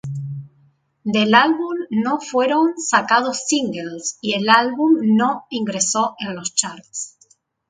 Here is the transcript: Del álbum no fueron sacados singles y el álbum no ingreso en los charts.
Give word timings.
Del 1.05 1.35
álbum 1.35 1.77
no 1.91 2.17
fueron 2.19 2.73
sacados 2.75 3.41
singles 3.45 4.17
y 4.19 4.33
el 4.33 4.49
álbum 4.49 4.95
no 5.15 5.45
ingreso 5.51 6.15
en 6.17 6.33
los 6.35 6.55
charts. 6.55 7.19